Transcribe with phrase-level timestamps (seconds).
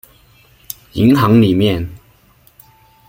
[0.93, 1.87] 银行里面